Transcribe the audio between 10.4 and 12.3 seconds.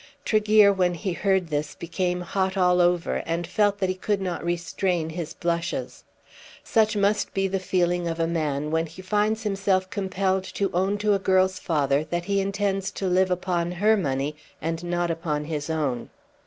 to own to a girl's father that